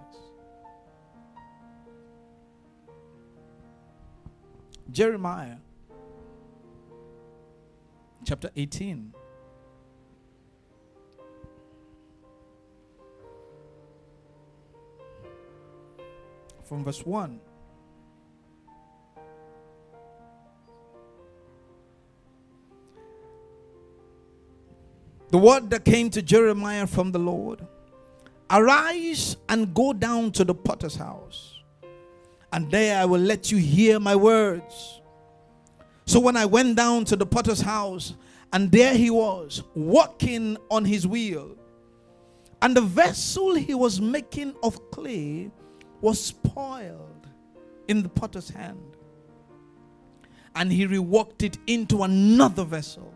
Jeremiah 4.91 5.57
chapter 8.25 8.49
18. 8.55 9.13
From 16.63 16.83
verse 16.83 17.05
1. 17.05 17.39
The 25.33 25.39
word 25.39 25.71
that 25.71 25.83
came 25.83 26.11
to 26.11 26.21
Jeremiah 26.21 26.85
from 26.85 27.11
the 27.11 27.17
Lord 27.17 27.65
Arise 28.51 29.35
and 29.49 29.73
go 29.73 29.91
down 29.91 30.31
to 30.33 30.43
the 30.43 30.53
potter's 30.53 30.95
house, 30.95 31.59
and 32.51 32.69
there 32.69 33.01
I 33.01 33.05
will 33.05 33.19
let 33.19 33.51
you 33.51 33.57
hear 33.57 33.99
my 33.99 34.15
words. 34.15 35.01
So 36.05 36.19
when 36.19 36.37
I 36.37 36.45
went 36.45 36.75
down 36.75 37.05
to 37.05 37.15
the 37.15 37.25
potter's 37.25 37.61
house, 37.61 38.13
and 38.51 38.71
there 38.71 38.93
he 38.93 39.09
was, 39.09 39.63
walking 39.73 40.55
on 40.69 40.85
his 40.85 41.07
wheel, 41.07 41.57
and 42.61 42.77
the 42.77 42.81
vessel 42.81 43.55
he 43.55 43.73
was 43.73 43.99
making 43.99 44.53
of 44.61 44.91
clay 44.91 45.49
was 45.99 46.23
spoiled 46.23 47.27
in 47.87 48.03
the 48.03 48.09
potter's 48.09 48.51
hand. 48.51 48.97
And 50.53 50.71
he 50.71 50.85
reworked 50.85 51.41
it 51.41 51.57
into 51.65 52.03
another 52.03 52.63
vessel 52.63 53.11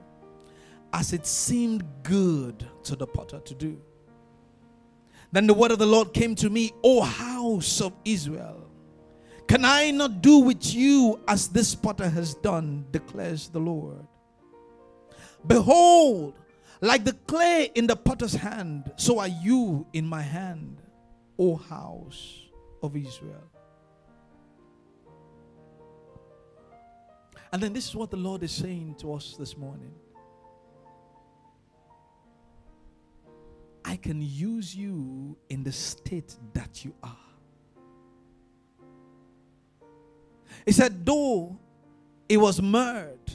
as 0.93 1.13
it 1.13 1.25
seemed 1.25 1.83
good 2.03 2.65
to 2.83 2.95
the 2.95 3.07
potter 3.07 3.39
to 3.39 3.53
do. 3.55 3.81
Then 5.31 5.47
the 5.47 5.53
word 5.53 5.71
of 5.71 5.79
the 5.79 5.85
Lord 5.85 6.13
came 6.13 6.35
to 6.35 6.49
me, 6.49 6.71
O 6.83 7.01
house 7.01 7.81
of 7.81 7.93
Israel, 8.05 8.69
can 9.47 9.63
I 9.63 9.91
not 9.91 10.21
do 10.21 10.39
with 10.39 10.73
you 10.73 11.19
as 11.27 11.47
this 11.47 11.73
potter 11.73 12.09
has 12.09 12.35
done, 12.35 12.85
declares 12.91 13.47
the 13.49 13.59
Lord? 13.59 14.05
Behold, 15.45 16.33
like 16.81 17.05
the 17.05 17.13
clay 17.13 17.71
in 17.75 17.87
the 17.87 17.95
potter's 17.95 18.33
hand, 18.33 18.91
so 18.97 19.19
are 19.19 19.27
you 19.27 19.87
in 19.93 20.05
my 20.05 20.21
hand, 20.21 20.81
O 21.39 21.55
house 21.55 22.41
of 22.83 22.95
Israel. 22.95 23.49
And 27.51 27.63
then 27.63 27.71
this 27.71 27.87
is 27.87 27.95
what 27.95 28.11
the 28.11 28.17
Lord 28.17 28.43
is 28.43 28.51
saying 28.51 28.95
to 28.99 29.13
us 29.13 29.35
this 29.39 29.55
morning. 29.55 29.93
I 33.87 33.95
can 33.95 34.21
use 34.21 34.75
you 34.75 35.37
in 35.49 35.63
the 35.63 35.71
state 35.71 36.35
that 36.53 36.83
you 36.83 36.93
are. 37.01 37.15
He 40.65 40.73
said, 40.73 41.05
though 41.05 41.57
it 42.27 42.35
was 42.35 42.61
marred, 42.61 43.31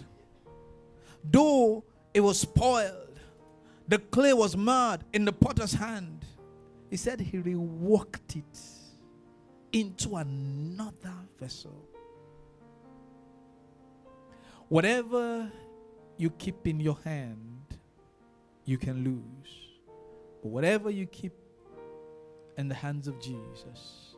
though 1.25 1.83
it 2.13 2.21
was 2.21 2.39
spoiled, 2.39 3.19
the 3.89 3.99
clay 3.99 4.35
was 4.35 4.55
marred 4.55 5.01
in 5.15 5.25
the 5.25 5.33
potter's 5.33 5.73
hand. 5.73 6.23
He 6.91 6.99
said 6.99 7.19
he 7.19 7.39
reworked 7.39 8.37
it 8.37 8.59
into 9.73 10.17
another 10.17 11.15
vessel. 11.41 11.89
Whatever 14.69 15.51
you 16.19 16.29
keep 16.29 16.67
in 16.67 16.79
your 16.79 16.99
hand, 17.03 17.79
you 18.67 18.77
can 18.77 19.03
lose. 19.03 19.62
Whatever 20.43 20.91
you 20.91 21.07
keep 21.07 21.33
in 22.59 22.69
the 22.69 22.75
hands 22.75 23.09
of 23.09 23.21
Jesus, 23.21 24.17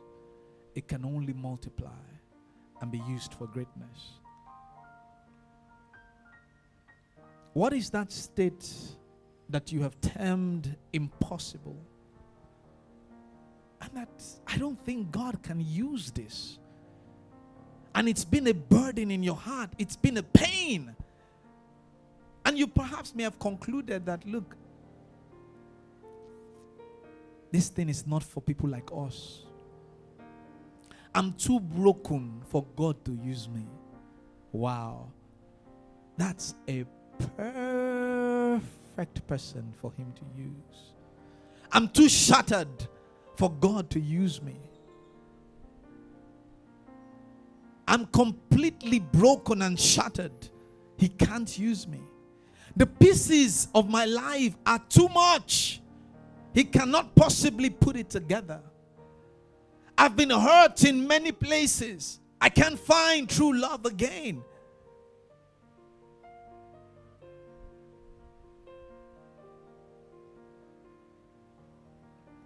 it 0.73 0.87
can 0.87 1.05
only 1.05 1.33
multiply 1.33 1.89
and 2.81 2.91
be 2.91 3.01
used 3.07 3.33
for 3.33 3.47
greatness. 3.47 4.19
What 7.53 7.71
is 7.73 7.89
that 7.91 8.11
state 8.11 8.69
that 9.49 9.71
you 9.71 9.81
have 9.83 9.99
termed 10.01 10.75
impossible? 10.91 11.77
And 13.81 13.91
that 13.93 14.23
I 14.47 14.57
don't 14.57 14.83
think 14.83 15.11
God 15.11 15.41
can 15.41 15.61
use 15.61 16.11
this. 16.11 16.59
And 17.93 18.09
it's 18.09 18.25
been 18.25 18.47
a 18.47 18.53
burden 18.53 19.09
in 19.11 19.23
your 19.23 19.35
heart, 19.35 19.69
it's 19.77 19.95
been 19.95 20.17
a 20.17 20.23
pain. 20.23 20.95
And 22.45 22.57
you 22.57 22.67
perhaps 22.67 23.15
may 23.15 23.23
have 23.23 23.39
concluded 23.39 24.05
that, 24.07 24.27
look, 24.27 24.55
this 27.51 27.69
thing 27.69 27.89
is 27.89 28.05
not 28.05 28.23
for 28.23 28.41
people 28.41 28.69
like 28.69 28.89
us. 28.95 29.43
I'm 31.13 31.33
too 31.33 31.59
broken 31.59 32.41
for 32.49 32.65
God 32.75 33.03
to 33.05 33.13
use 33.23 33.47
me. 33.47 33.65
Wow. 34.51 35.11
That's 36.17 36.55
a 36.67 36.85
perfect 37.37 38.61
person 39.27 39.73
for 39.81 39.91
Him 39.93 40.13
to 40.13 40.23
use. 40.37 40.93
I'm 41.71 41.87
too 41.89 42.09
shattered 42.09 42.87
for 43.35 43.51
God 43.51 43.89
to 43.91 43.99
use 43.99 44.41
me. 44.41 44.55
I'm 47.87 48.05
completely 48.07 48.99
broken 48.99 49.61
and 49.61 49.79
shattered. 49.79 50.49
He 50.97 51.07
can't 51.07 51.57
use 51.57 51.87
me. 51.87 52.01
The 52.75 52.85
pieces 52.85 53.69
of 53.73 53.89
my 53.89 54.05
life 54.05 54.57
are 54.65 54.79
too 54.89 55.07
much. 55.09 55.81
He 56.55 56.63
cannot 56.63 57.13
possibly 57.15 57.69
put 57.69 57.97
it 57.97 58.09
together. 58.09 58.61
I've 59.97 60.15
been 60.15 60.29
hurt 60.29 60.85
in 60.85 61.05
many 61.05 61.33
places. 61.33 62.21
I 62.39 62.47
can't 62.47 62.79
find 62.79 63.29
true 63.29 63.53
love 63.57 63.85
again. 63.85 64.41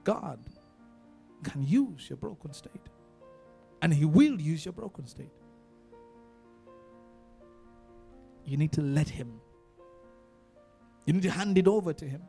God 0.04 0.40
can 1.44 1.64
use 1.64 2.10
your 2.10 2.18
broken 2.18 2.52
state. 2.52 2.72
And 3.84 3.94
He 3.94 4.06
will 4.06 4.42
use 4.42 4.66
your 4.66 4.74
broken 4.74 5.06
state. 5.06 5.30
You 8.44 8.58
need 8.58 8.72
to 8.72 8.82
let 8.82 9.08
Him. 9.08 9.40
You 11.06 11.14
need 11.14 11.22
to 11.22 11.30
hand 11.30 11.60
it 11.60 11.68
over 11.68 11.94
to 11.94 12.06
Him. 12.06 12.24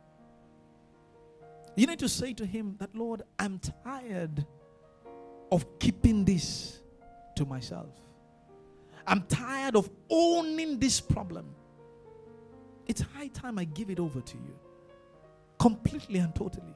You 1.80 1.86
need 1.86 2.00
to 2.00 2.10
say 2.10 2.34
to 2.34 2.44
Him 2.44 2.76
that, 2.78 2.94
Lord, 2.94 3.22
I'm 3.38 3.58
tired 3.58 4.44
of 5.50 5.64
keeping 5.78 6.26
this 6.26 6.80
to 7.36 7.46
myself. 7.46 7.94
I'm 9.06 9.22
tired 9.22 9.76
of 9.76 9.88
owning 10.10 10.78
this 10.78 11.00
problem. 11.00 11.46
It's 12.86 13.00
high 13.00 13.28
time 13.28 13.58
I 13.58 13.64
give 13.64 13.88
it 13.88 13.98
over 13.98 14.20
to 14.20 14.36
you 14.36 14.54
completely 15.58 16.18
and 16.18 16.34
totally. 16.34 16.74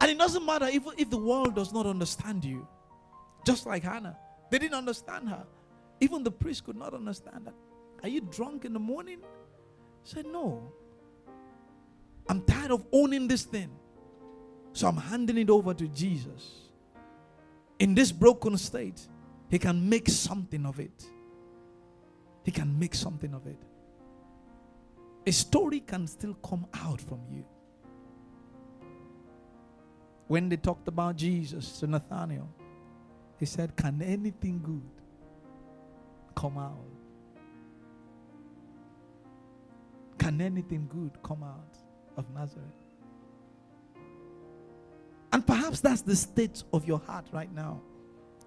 And 0.00 0.10
it 0.10 0.18
doesn't 0.18 0.44
matter 0.44 0.66
if, 0.66 0.82
if 0.96 1.10
the 1.10 1.16
world 1.16 1.54
does 1.54 1.72
not 1.72 1.86
understand 1.86 2.44
you. 2.44 2.66
Just 3.46 3.66
like 3.66 3.84
Hannah, 3.84 4.18
they 4.50 4.58
didn't 4.58 4.74
understand 4.74 5.28
her. 5.28 5.46
Even 6.00 6.24
the 6.24 6.32
priest 6.32 6.64
could 6.64 6.76
not 6.76 6.92
understand 6.92 7.46
that. 7.46 7.54
Are 8.02 8.08
you 8.08 8.22
drunk 8.22 8.64
in 8.64 8.72
the 8.72 8.80
morning? 8.80 9.20
said, 10.02 10.26
No. 10.26 10.72
I'm 12.28 12.42
tired 12.42 12.72
of 12.72 12.84
owning 12.92 13.28
this 13.28 13.44
thing. 13.44 13.77
So 14.72 14.88
I'm 14.88 14.96
handing 14.96 15.38
it 15.38 15.50
over 15.50 15.74
to 15.74 15.88
Jesus. 15.88 16.70
In 17.78 17.94
this 17.94 18.12
broken 18.12 18.56
state, 18.56 19.00
He 19.50 19.58
can 19.58 19.88
make 19.88 20.08
something 20.08 20.66
of 20.66 20.80
it. 20.80 21.04
He 22.44 22.50
can 22.50 22.78
make 22.78 22.94
something 22.94 23.34
of 23.34 23.46
it. 23.46 23.58
A 25.26 25.32
story 25.32 25.80
can 25.80 26.06
still 26.06 26.34
come 26.34 26.66
out 26.74 27.00
from 27.00 27.20
you 27.30 27.44
when 30.28 30.50
they 30.50 30.56
talked 30.56 30.86
about 30.86 31.16
Jesus 31.16 31.80
to 31.80 31.86
Nathanael, 31.86 32.48
he 33.40 33.46
said, 33.46 33.74
Can 33.76 34.00
anything 34.02 34.60
good 34.62 34.82
come 36.36 36.58
out? 36.58 36.76
Can 40.18 40.40
anything 40.40 40.88
good 40.92 41.20
come 41.22 41.42
out 41.42 41.76
of 42.16 42.28
Nazareth? 42.34 42.87
And 45.32 45.46
perhaps 45.46 45.80
that's 45.80 46.02
the 46.02 46.16
state 46.16 46.62
of 46.72 46.86
your 46.86 46.98
heart 46.98 47.26
right 47.32 47.52
now. 47.52 47.80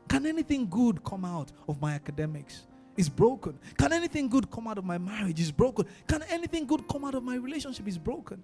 Can 0.07 0.25
anything 0.25 0.69
good 0.69 1.03
come 1.03 1.25
out 1.25 1.51
of 1.67 1.79
my 1.81 1.93
academics? 1.93 2.65
It's 2.97 3.09
broken. 3.09 3.57
Can 3.77 3.93
anything 3.93 4.27
good 4.27 4.51
come 4.51 4.67
out 4.67 4.77
of 4.77 4.83
my 4.83 4.97
marriage? 4.97 5.39
It's 5.39 5.51
broken. 5.51 5.85
Can 6.07 6.23
anything 6.23 6.65
good 6.65 6.87
come 6.87 7.05
out 7.05 7.15
of 7.15 7.23
my 7.23 7.35
relationship? 7.35 7.87
It's 7.87 7.97
broken 7.97 8.43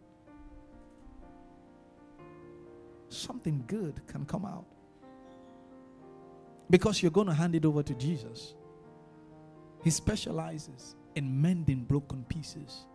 something 3.10 3.63
good 3.67 4.02
can 4.08 4.26
come 4.26 4.45
out. 4.45 4.65
Because 6.69 7.02
you're 7.02 7.12
going 7.12 7.28
to 7.28 7.34
hand 7.34 7.56
it 7.56 7.65
over 7.65 7.82
to 7.84 7.93
Jesus. 7.93 8.54
He 9.84 9.89
specializes 9.89 10.95
in 11.15 11.41
mending 11.41 11.84
broken 11.86 12.26
pieces. 12.28 12.86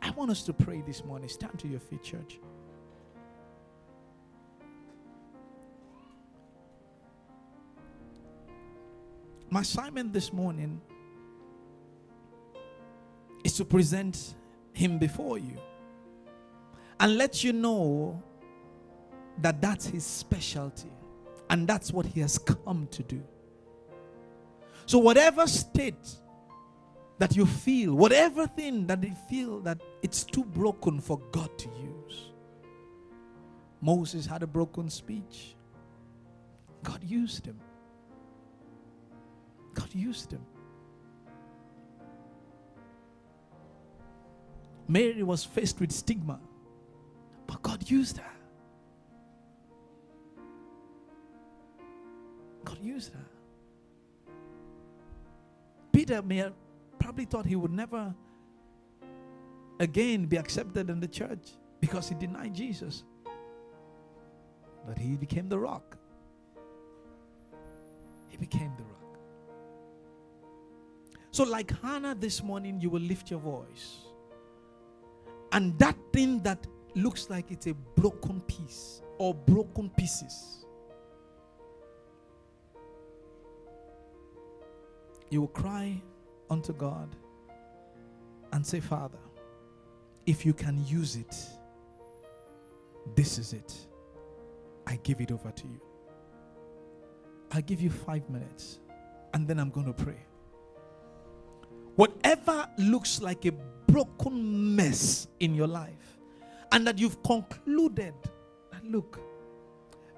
I 0.00 0.10
want 0.10 0.30
us 0.30 0.42
to 0.44 0.52
pray 0.52 0.82
this 0.86 1.04
morning. 1.04 1.28
Stand 1.28 1.58
to 1.58 1.68
your 1.68 1.80
feet, 1.80 2.02
church. 2.02 2.38
My 9.50 9.60
assignment 9.60 10.12
this 10.12 10.32
morning 10.32 10.80
is 13.44 13.56
to 13.56 13.64
present 13.64 14.34
him 14.72 14.98
before 14.98 15.38
you 15.38 15.56
and 17.00 17.16
let 17.16 17.42
you 17.42 17.52
know 17.52 18.22
that 19.38 19.60
that's 19.62 19.86
his 19.86 20.04
specialty 20.04 20.90
and 21.50 21.66
that's 21.66 21.92
what 21.92 22.04
he 22.04 22.20
has 22.20 22.38
come 22.38 22.88
to 22.90 23.02
do. 23.02 23.22
So, 24.86 24.98
whatever 24.98 25.46
state 25.46 26.08
that 27.18 27.36
you 27.36 27.46
feel, 27.46 27.94
whatever 27.94 28.46
thing 28.46 28.86
that 28.86 29.02
you 29.02 29.14
feel 29.28 29.60
that 29.60 29.80
it's 30.02 30.24
too 30.24 30.44
broken 30.44 31.00
for 31.00 31.18
God 31.32 31.56
to 31.58 31.68
use. 31.68 32.32
Moses 33.80 34.26
had 34.26 34.42
a 34.42 34.46
broken 34.46 34.90
speech. 34.90 35.54
God 36.82 37.02
used 37.04 37.46
him. 37.46 37.60
God 39.78 39.94
used 39.94 40.32
him. 40.32 40.44
Mary 44.88 45.22
was 45.22 45.44
faced 45.44 45.78
with 45.78 45.92
stigma. 45.92 46.40
But 47.46 47.62
God 47.62 47.88
used 47.88 48.16
her. 48.16 48.32
God 52.64 52.78
used 52.82 53.12
her. 53.12 53.26
Peter 55.92 56.22
may 56.22 56.38
have 56.38 56.54
probably 56.98 57.24
thought 57.24 57.46
he 57.46 57.54
would 57.54 57.70
never 57.70 58.12
again 59.78 60.26
be 60.26 60.36
accepted 60.36 60.90
in 60.90 60.98
the 60.98 61.08
church 61.08 61.52
because 61.80 62.08
he 62.08 62.16
denied 62.16 62.52
Jesus. 62.52 63.04
But 64.86 64.98
he 64.98 65.16
became 65.16 65.48
the 65.48 65.58
rock. 65.58 65.96
He 68.28 68.36
became 68.36 68.72
the 68.76 68.82
rock. 68.82 68.97
So, 71.38 71.44
like 71.44 71.70
Hannah 71.82 72.16
this 72.16 72.42
morning, 72.42 72.80
you 72.80 72.90
will 72.90 73.00
lift 73.00 73.30
your 73.30 73.38
voice. 73.38 73.98
And 75.52 75.78
that 75.78 75.94
thing 76.12 76.42
that 76.42 76.66
looks 76.96 77.30
like 77.30 77.52
it's 77.52 77.68
a 77.68 77.74
broken 77.74 78.40
piece 78.40 79.02
or 79.18 79.34
broken 79.34 79.88
pieces. 79.90 80.66
You 85.30 85.42
will 85.42 85.54
cry 85.62 86.02
unto 86.50 86.72
God 86.72 87.14
and 88.52 88.66
say, 88.66 88.80
Father, 88.80 89.20
if 90.26 90.44
you 90.44 90.52
can 90.52 90.84
use 90.88 91.14
it, 91.14 91.36
this 93.14 93.38
is 93.38 93.52
it. 93.52 93.72
I 94.88 94.96
give 95.04 95.20
it 95.20 95.30
over 95.30 95.52
to 95.52 95.66
you. 95.68 95.80
I'll 97.52 97.62
give 97.62 97.80
you 97.80 97.90
five 97.90 98.28
minutes 98.28 98.80
and 99.34 99.46
then 99.46 99.60
I'm 99.60 99.70
going 99.70 99.86
to 99.86 99.92
pray. 99.92 100.18
Whatever 101.98 102.68
looks 102.78 103.20
like 103.20 103.44
a 103.44 103.50
broken 103.88 104.76
mess 104.76 105.26
in 105.40 105.52
your 105.52 105.66
life, 105.66 106.20
and 106.70 106.86
that 106.86 106.96
you've 106.96 107.20
concluded 107.24 108.14
that 108.70 108.84
look, 108.84 109.18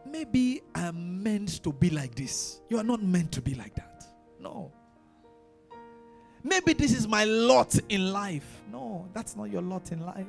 maybe 0.05 0.61
I'm 0.75 1.23
meant 1.23 1.63
to 1.63 1.73
be 1.73 1.89
like 1.89 2.15
this. 2.15 2.61
You 2.69 2.77
are 2.77 2.85
not 2.85 3.03
meant 3.03 3.33
to 3.33 3.41
be 3.41 3.55
like 3.55 3.75
that. 3.77 4.05
No. 4.39 4.71
Maybe 6.45 6.75
this 6.75 6.93
is 6.93 7.09
my 7.09 7.25
lot 7.25 7.75
in 7.89 8.13
life. 8.13 8.61
No, 8.71 9.09
that's 9.15 9.35
not 9.35 9.45
your 9.45 9.63
lot 9.63 9.91
in 9.91 10.05
life. 10.05 10.27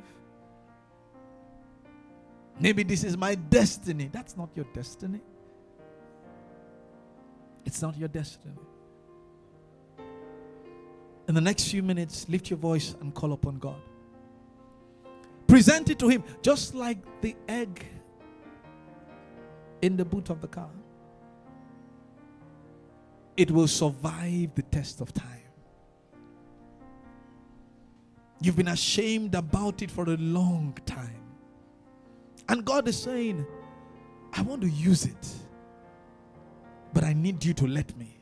Maybe 2.62 2.84
this 2.84 3.04
is 3.04 3.18
my 3.18 3.36
destiny. 3.36 4.10
That's 4.10 4.38
not 4.38 4.52
your 4.56 4.68
destiny. 4.74 5.20
It's 7.66 7.82
not 7.82 7.98
your 7.98 8.08
destiny. 8.08 8.56
In 11.28 11.36
the 11.36 11.42
next 11.42 11.70
few 11.70 11.84
minutes, 11.84 12.28
lift 12.28 12.50
your 12.50 12.58
voice 12.58 12.96
and 13.00 13.14
call 13.14 13.34
upon 13.34 13.60
God. 13.60 13.82
Present 15.48 15.90
it 15.90 16.00
to 16.00 16.08
him, 16.08 16.24
just 16.42 16.74
like 16.76 16.98
the 17.22 17.36
egg 17.48 17.86
in 19.82 19.98
the 19.98 20.06
boot 20.06 20.30
of 20.30 20.42
the 20.42 20.48
car. 20.48 20.70
It 23.38 23.52
will 23.52 23.68
survive 23.68 24.56
the 24.56 24.62
test 24.64 25.02
of 25.02 25.14
time. 25.14 25.28
You've 28.42 28.56
been 28.56 28.70
ashamed 28.70 29.36
about 29.36 29.82
it 29.82 29.92
for 29.92 30.04
a 30.06 30.18
long 30.18 30.78
time. 30.86 31.24
And 32.50 32.66
God 32.66 32.88
is 32.88 33.02
saying, 33.02 33.46
I 34.34 34.42
want 34.42 34.62
to 34.62 34.70
use 34.70 35.06
it, 35.06 35.28
but 36.94 37.04
I 37.04 37.14
need 37.14 37.44
you 37.44 37.54
to 37.54 37.68
let 37.68 37.96
me. 37.98 38.21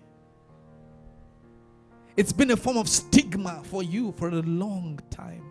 It's 2.20 2.34
been 2.34 2.52
a 2.52 2.58
form 2.58 2.76
of 2.76 2.90
stigma 2.90 3.62
for 3.64 3.82
you 3.82 4.12
for 4.12 4.28
a 4.28 4.42
long 4.42 5.00
time. 5.10 5.42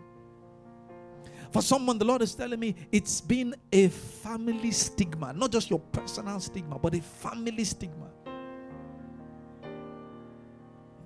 For 1.49 1.63
someone, 1.63 1.97
the 1.97 2.05
Lord 2.05 2.21
is 2.21 2.35
telling 2.35 2.59
me 2.59 2.75
it's 2.91 3.19
been 3.21 3.55
a 3.71 3.87
family 3.87 4.69
stigma, 4.69 5.33
not 5.33 5.51
just 5.51 5.71
your 5.71 5.79
personal 5.79 6.39
stigma, 6.39 6.77
but 6.77 6.93
a 6.93 7.01
family 7.01 7.63
stigma. 7.63 8.05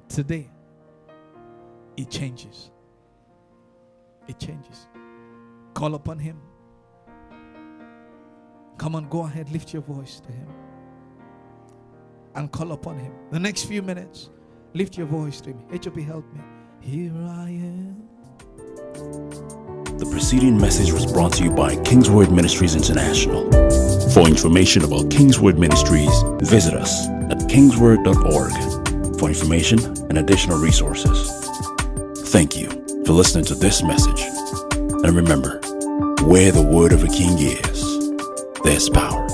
Today, 0.10 0.50
it 1.96 2.12
changes. 2.12 2.70
It 4.28 4.38
changes. 4.38 4.88
Call 5.74 5.96
upon 5.96 6.20
Him. 6.20 6.42
Come 8.78 8.98
on, 8.98 9.08
go 9.08 9.22
ahead, 9.22 9.50
lift 9.50 9.72
your 9.72 9.82
voice 9.82 10.20
to 10.20 10.30
Him 10.30 10.48
and 12.36 12.52
call 12.52 12.74
upon 12.74 13.00
Him. 13.00 13.14
The 13.32 13.40
next 13.40 13.64
few 13.64 13.82
minutes, 13.82 14.30
lift 14.74 14.98
your 14.98 15.08
voice 15.08 15.42
to 15.42 15.52
Him. 15.52 15.64
HOP, 15.72 15.98
help 16.00 16.26
me. 16.34 16.42
Here 16.82 17.14
I 17.14 17.50
am. 17.50 18.08
The 19.98 20.10
preceding 20.12 20.58
message 20.58 20.92
was 20.92 21.06
brought 21.12 21.34
to 21.34 21.44
you 21.44 21.52
by 21.52 21.76
Kingsword 21.78 22.32
Ministries 22.32 22.76
International. 22.76 23.50
For 24.12 24.28
information 24.28 24.84
about 24.84 25.10
Kingsword 25.10 25.58
Ministries, 25.58 26.12
visit 26.42 26.74
us 26.74 27.08
at 27.08 27.38
kingsword.org 27.50 29.20
for 29.20 29.30
information 29.30 29.80
and 30.10 30.18
additional 30.18 30.60
resources. 30.60 31.48
Thank 32.32 32.58
you 32.58 32.70
for 33.06 33.14
listening 33.14 33.46
to 33.46 33.56
this 33.56 33.84
message. 33.84 34.22
And 35.04 35.16
remember, 35.16 35.60
where 36.24 36.52
the 36.52 36.64
word 36.64 36.92
of 36.94 37.04
a 37.04 37.08
king 37.08 37.38
is, 37.38 38.10
there's 38.64 38.90
power. 38.90 39.33